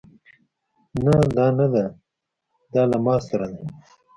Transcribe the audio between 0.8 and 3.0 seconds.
نه دا نده دا له